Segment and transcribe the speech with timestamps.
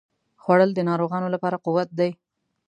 [0.41, 2.11] خوړل د ناروغانو لپاره قوت دی